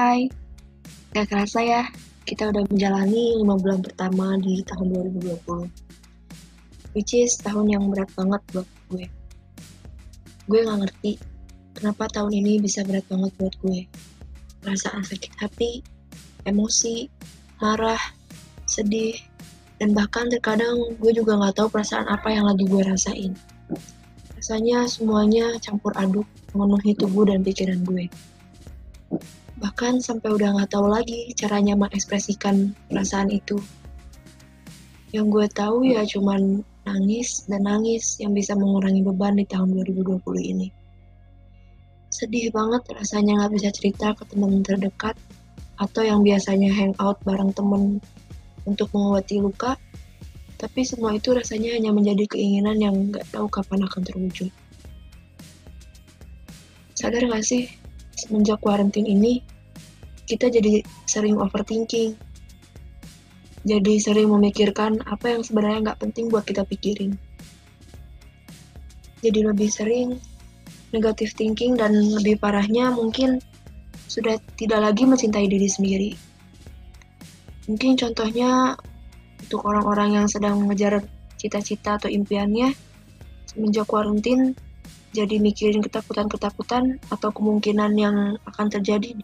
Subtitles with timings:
[0.00, 0.32] Hai,
[1.12, 1.84] gak kerasa ya,
[2.24, 5.68] kita udah menjalani 5 bulan pertama di tahun 2020.
[6.96, 9.04] Which is tahun yang berat banget buat gue.
[10.48, 11.20] Gue gak ngerti
[11.76, 13.84] kenapa tahun ini bisa berat banget buat gue.
[14.64, 15.84] Perasaan sakit hati,
[16.48, 17.04] emosi,
[17.60, 18.00] marah,
[18.64, 19.20] sedih,
[19.84, 23.36] dan bahkan terkadang gue juga gak tahu perasaan apa yang lagi gue rasain.
[24.32, 26.24] Rasanya semuanya campur aduk
[26.56, 28.08] memenuhi tubuh dan pikiran gue
[29.60, 33.60] bahkan sampai udah nggak tahu lagi caranya mengekspresikan perasaan itu.
[35.12, 40.18] Yang gue tahu ya cuman nangis dan nangis yang bisa mengurangi beban di tahun 2020
[40.40, 40.68] ini.
[42.08, 45.14] Sedih banget rasanya nggak bisa cerita ke teman terdekat
[45.76, 48.00] atau yang biasanya hangout bareng temen
[48.64, 49.76] untuk mengobati luka,
[50.60, 54.52] tapi semua itu rasanya hanya menjadi keinginan yang nggak tahu kapan akan terwujud.
[56.92, 57.64] Sadar gak sih,
[58.12, 59.40] semenjak quarantine ini,
[60.30, 62.14] kita jadi sering overthinking.
[63.66, 67.18] Jadi sering memikirkan apa yang sebenarnya nggak penting buat kita pikirin.
[69.20, 70.16] Jadi lebih sering
[70.94, 73.42] negative thinking dan lebih parahnya mungkin
[74.06, 76.10] sudah tidak lagi mencintai diri sendiri.
[77.68, 78.78] Mungkin contohnya
[79.44, 81.04] untuk orang-orang yang sedang mengejar
[81.36, 82.72] cita-cita atau impiannya
[83.50, 84.54] semenjak kuarantin
[85.10, 89.18] jadi mikirin ketakutan-ketakutan atau kemungkinan yang akan terjadi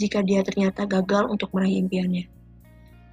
[0.00, 2.28] jika dia ternyata gagal untuk meraih impiannya.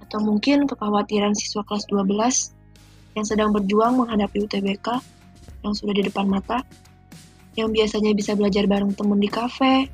[0.04, 4.88] Atau mungkin kekhawatiran siswa kelas 12 yang sedang berjuang menghadapi UTBK
[5.60, 6.64] yang sudah di depan mata,
[7.58, 9.90] yang biasanya bisa belajar bareng temen di kafe,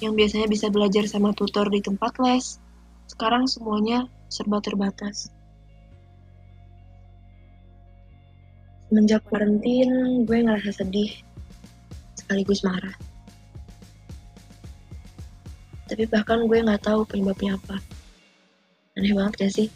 [0.00, 2.56] yang biasanya bisa belajar sama tutor di tempat les,
[3.10, 5.28] sekarang semuanya serba terbatas.
[8.88, 11.12] Semenjak karantin, gue ngerasa sedih,
[12.16, 13.11] sekaligus marah
[15.86, 17.76] tapi bahkan gue nggak tahu penyebabnya apa.
[18.96, 19.68] Aneh banget gak sih?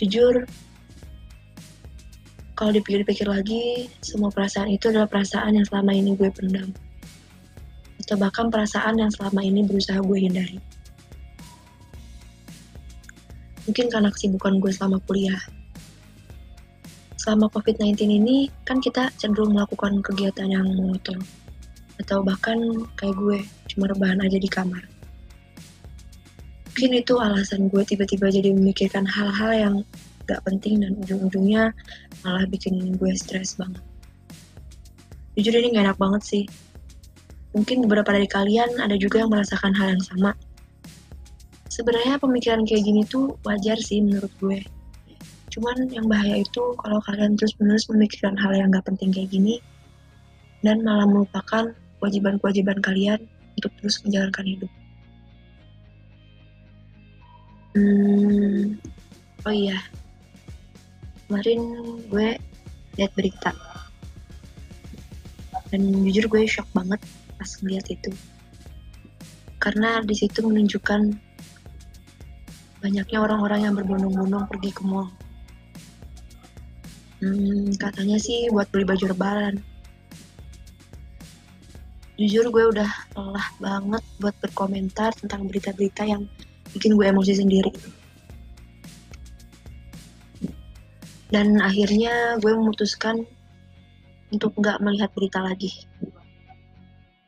[0.00, 0.48] Jujur
[2.56, 6.72] kalau dipikir-pikir lagi semua perasaan itu adalah perasaan yang selama ini gue pendam.
[8.00, 10.56] Atau bahkan perasaan yang selama ini berusaha gue hindari.
[13.68, 15.40] Mungkin karena kesibukan gue selama kuliah
[17.20, 21.20] selama COVID-19 ini kan kita cenderung melakukan kegiatan yang monoton
[22.00, 22.56] atau bahkan
[22.96, 24.80] kayak gue cuma rebahan aja di kamar.
[26.72, 29.74] Mungkin itu alasan gue tiba-tiba jadi memikirkan hal-hal yang
[30.24, 31.76] gak penting dan ujung-ujungnya
[32.24, 33.84] malah bikin gue stres banget.
[35.36, 36.44] Jujur ini gak enak banget sih.
[37.52, 40.32] Mungkin beberapa dari kalian ada juga yang merasakan hal yang sama.
[41.68, 44.79] Sebenarnya pemikiran kayak gini tuh wajar sih menurut gue
[45.50, 49.58] Cuman yang bahaya itu kalau kalian terus-menerus memikirkan hal yang gak penting kayak gini
[50.62, 53.20] dan malah melupakan kewajiban-kewajiban kalian
[53.58, 54.70] untuk terus menjalankan hidup.
[57.74, 58.78] Hmm,
[59.46, 59.78] oh iya,
[61.26, 61.60] kemarin
[62.06, 62.28] gue
[62.98, 63.50] lihat berita.
[65.70, 66.98] Dan jujur gue shock banget
[67.38, 68.10] pas ngeliat itu.
[69.58, 71.14] Karena di situ menunjukkan
[72.80, 75.19] banyaknya orang-orang yang berbondong-bondong pergi ke mall
[77.20, 79.60] Hmm, katanya sih buat beli baju lebaran.
[82.16, 86.24] Jujur gue udah lelah banget buat berkomentar tentang berita-berita yang
[86.72, 87.72] bikin gue emosi sendiri.
[91.28, 93.28] Dan akhirnya gue memutuskan
[94.32, 95.76] untuk nggak melihat berita lagi.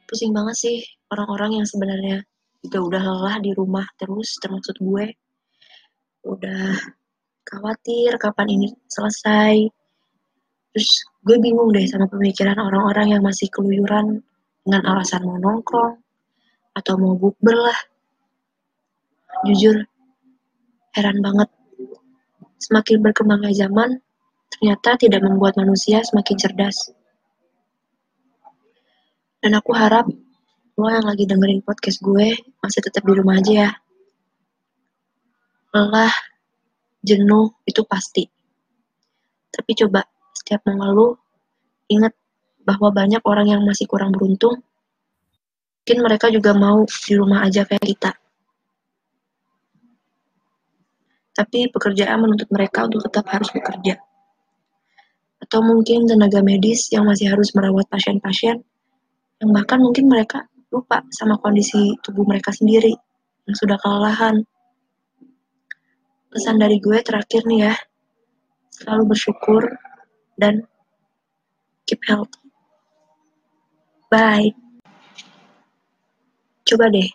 [0.08, 0.76] Pusing banget sih
[1.12, 2.25] orang-orang yang sebenarnya
[2.64, 5.12] juga udah lelah di rumah terus, termasuk gue.
[6.25, 6.81] Udah
[7.44, 9.81] khawatir kapan ini selesai,
[10.72, 10.91] Terus
[11.21, 14.25] gue bingung deh sama pemikiran orang-orang yang masih keluyuran
[14.65, 16.00] dengan alasan mau nongkrong
[16.72, 17.78] atau mau bukber lah.
[19.44, 19.84] Jujur,
[20.97, 21.49] heran banget.
[22.62, 24.00] Semakin berkembangnya zaman,
[24.49, 26.94] ternyata tidak membuat manusia semakin cerdas.
[29.43, 30.06] Dan aku harap
[30.79, 32.32] lo yang lagi dengerin podcast gue
[32.64, 33.70] masih tetap di rumah aja ya.
[35.75, 36.14] Lelah,
[37.02, 38.25] jenuh, itu pasti.
[39.52, 40.06] Tapi coba
[40.43, 41.15] setiap mengeluh,
[41.87, 42.11] ingat
[42.67, 44.59] bahwa banyak orang yang masih kurang beruntung.
[45.83, 48.11] Mungkin mereka juga mau di rumah aja kayak kita.
[51.33, 54.03] Tapi pekerjaan menuntut mereka untuk tetap harus bekerja.
[55.39, 58.62] Atau mungkin tenaga medis yang masih harus merawat pasien-pasien,
[59.39, 62.94] yang bahkan mungkin mereka lupa sama kondisi tubuh mereka sendiri,
[63.47, 64.43] yang sudah kelelahan.
[66.31, 67.75] Pesan dari gue terakhir nih ya,
[68.71, 69.67] selalu bersyukur
[70.43, 70.67] dan
[71.87, 72.43] keep healthy.
[74.11, 74.50] Bye.
[76.67, 77.06] Coba deh,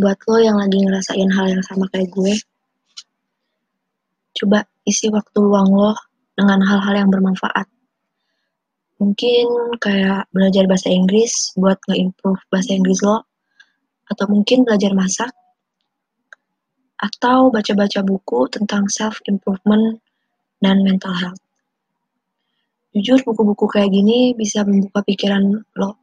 [0.00, 2.32] buat lo yang lagi ngerasain hal yang sama kayak gue,
[4.40, 5.92] coba isi waktu luang lo
[6.32, 7.68] dengan hal-hal yang bermanfaat.
[8.96, 13.28] Mungkin kayak belajar bahasa Inggris buat nge-improve bahasa Inggris lo,
[14.08, 15.32] atau mungkin belajar masak,
[16.96, 20.00] atau baca-baca buku tentang self-improvement
[20.64, 21.43] dan mental health.
[22.94, 25.98] Jujur, buku-buku kayak gini bisa membuka pikiran lo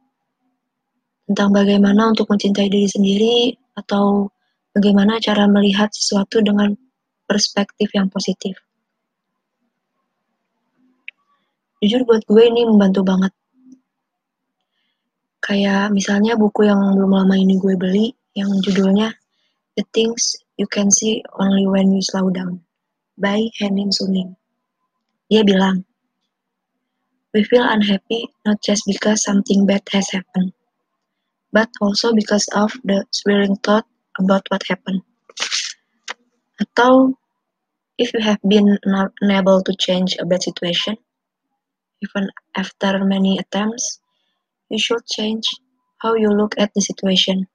[1.24, 3.36] tentang bagaimana untuk mencintai diri sendiri
[3.80, 4.28] atau
[4.76, 6.76] bagaimana cara melihat sesuatu dengan
[7.24, 8.60] perspektif yang positif.
[11.80, 13.32] Jujur buat gue ini membantu banget.
[15.40, 19.16] Kayak misalnya buku yang belum lama ini gue beli yang judulnya
[19.74, 22.62] The Things You Can See Only When You Slow Down
[23.16, 24.36] by Henin Suning.
[25.26, 25.82] Dia bilang,
[27.32, 30.52] We feel unhappy not just because something bad has happened,
[31.48, 33.88] but also because of the swirling thought
[34.20, 35.00] about what happened.
[36.60, 37.16] Atau,
[37.96, 41.00] if you have been unable to change a bad situation,
[42.04, 43.96] even after many attempts,
[44.68, 45.48] you should change
[46.04, 47.48] how you look at the situation.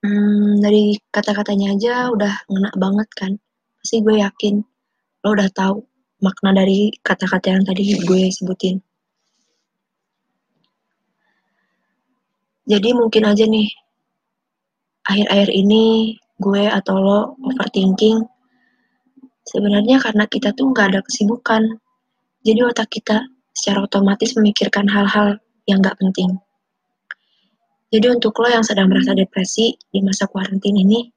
[0.00, 3.32] Hmm, dari kata-katanya aja udah ngena banget kan.
[3.84, 4.64] Pasti gue yakin
[5.20, 5.89] lo udah tahu
[6.20, 8.80] makna dari kata-kata yang tadi gue sebutin.
[12.70, 13.66] Jadi mungkin aja nih,
[15.02, 18.22] akhir-akhir ini gue atau lo overthinking,
[19.42, 21.66] sebenarnya karena kita tuh nggak ada kesibukan.
[22.46, 26.38] Jadi otak kita secara otomatis memikirkan hal-hal yang nggak penting.
[27.90, 31.10] Jadi untuk lo yang sedang merasa depresi di masa kuarantin ini,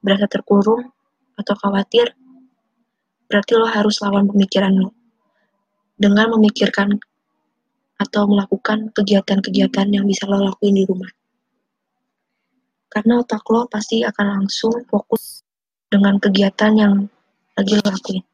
[0.00, 0.88] berasa terkurung
[1.36, 2.16] atau khawatir,
[3.32, 4.92] berarti lo harus lawan pemikiran lo
[5.96, 7.00] dengan memikirkan
[7.96, 11.08] atau melakukan kegiatan-kegiatan yang bisa lo lakuin di rumah.
[12.92, 15.40] Karena otak lo pasti akan langsung fokus
[15.88, 16.94] dengan kegiatan yang
[17.56, 18.24] lagi lo lakuin.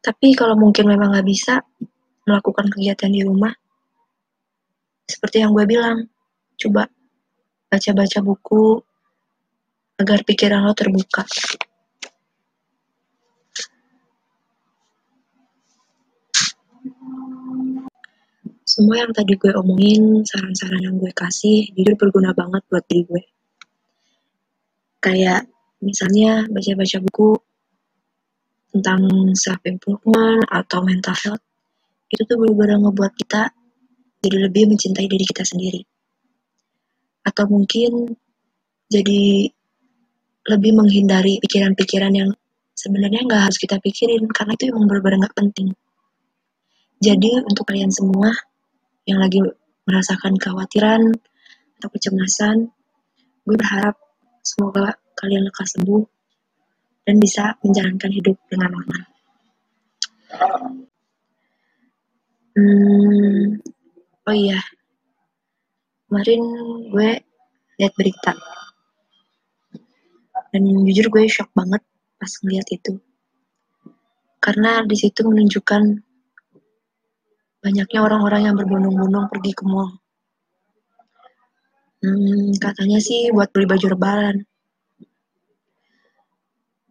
[0.00, 1.60] Tapi kalau mungkin memang nggak bisa
[2.24, 3.52] melakukan kegiatan di rumah,
[5.04, 6.08] seperti yang gue bilang,
[6.56, 6.88] coba
[7.68, 8.80] baca-baca buku,
[9.98, 11.26] agar pikiran lo terbuka.
[18.62, 23.22] Semua yang tadi gue omongin, saran-saran yang gue kasih, jujur berguna banget buat diri gue.
[25.02, 25.50] Kayak
[25.82, 27.30] misalnya baca-baca buku
[28.70, 29.02] tentang
[29.34, 31.42] self-improvement atau mental health,
[32.12, 33.50] itu tuh bener-bener ngebuat kita
[34.22, 35.82] jadi lebih mencintai diri kita sendiri.
[37.26, 38.14] Atau mungkin
[38.86, 39.50] jadi
[40.48, 42.30] lebih menghindari pikiran-pikiran yang
[42.72, 45.68] sebenarnya nggak harus kita pikirin karena itu emang benar-benar nggak penting.
[46.98, 48.32] Jadi untuk kalian semua
[49.06, 49.38] yang lagi
[49.86, 51.14] merasakan kekhawatiran
[51.78, 52.72] atau kecemasan,
[53.46, 53.94] gue berharap
[54.42, 56.02] semoga kalian lekas sembuh
[57.06, 59.02] dan bisa menjalankan hidup dengan normal.
[62.58, 63.62] Hmm,
[64.26, 64.58] oh iya,
[66.10, 66.42] kemarin
[66.90, 67.10] gue
[67.78, 68.34] lihat berita
[70.52, 71.82] dan jujur gue shock banget
[72.18, 72.98] pas ngeliat itu.
[74.38, 75.82] Karena di situ menunjukkan
[77.58, 79.98] banyaknya orang-orang yang berbondong-bondong pergi ke mall.
[81.98, 84.36] Hmm, katanya sih buat beli baju lebaran.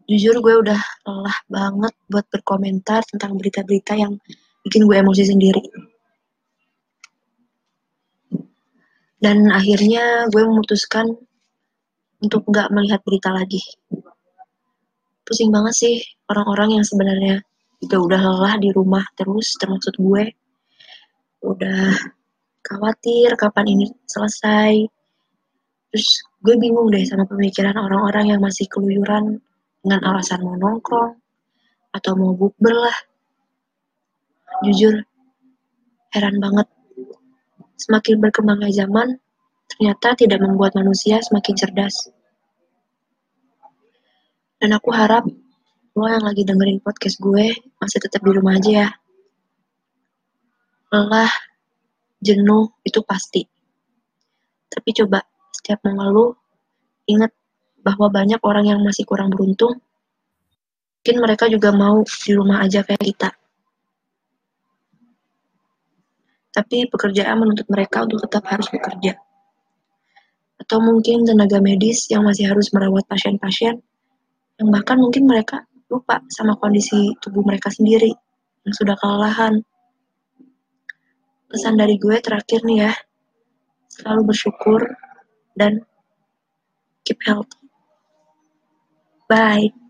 [0.07, 4.19] Jujur gue udah lelah banget buat berkomentar tentang berita-berita yang
[4.63, 5.63] bikin gue emosi sendiri.
[9.17, 11.26] Dan akhirnya gue memutuskan
[12.21, 13.61] untuk nggak melihat berita lagi.
[15.27, 15.95] Pusing banget sih
[16.31, 17.43] orang-orang yang sebenarnya
[17.83, 20.33] juga udah lelah di rumah terus, termasuk gue.
[21.45, 21.93] Udah
[22.65, 24.87] khawatir kapan ini selesai.
[25.93, 26.09] Terus
[26.41, 29.39] gue bingung deh sama pemikiran orang-orang yang masih keluyuran
[29.83, 31.15] dengan alasan mau nongkrong
[31.95, 32.97] atau mau bukber lah.
[34.65, 35.05] Jujur,
[36.11, 36.67] heran banget.
[37.77, 39.21] Semakin berkembangnya zaman,
[39.77, 42.09] ternyata tidak membuat manusia semakin cerdas.
[44.57, 45.29] Dan aku harap
[45.93, 48.89] lo yang lagi dengerin podcast gue masih tetap di rumah aja ya.
[50.89, 51.29] Lelah,
[52.17, 53.45] jenuh itu pasti.
[54.65, 55.21] Tapi coba
[55.53, 56.33] setiap mengeluh,
[57.05, 57.29] ingat
[57.85, 59.77] bahwa banyak orang yang masih kurang beruntung.
[61.05, 63.29] Mungkin mereka juga mau di rumah aja kayak kita.
[66.49, 69.26] Tapi pekerjaan menuntut mereka untuk tetap harus bekerja
[70.57, 73.77] atau mungkin tenaga medis yang masih harus merawat pasien-pasien
[74.57, 78.11] yang bahkan mungkin mereka lupa sama kondisi tubuh mereka sendiri
[78.67, 79.63] yang sudah kelelahan.
[81.47, 82.93] Pesan dari gue terakhir nih ya,
[83.87, 84.83] selalu bersyukur
[85.55, 85.79] dan
[87.07, 87.63] keep healthy.
[89.31, 89.86] Bye.